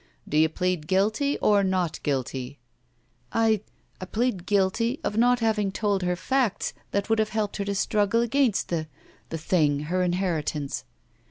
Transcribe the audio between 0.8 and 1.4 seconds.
guilty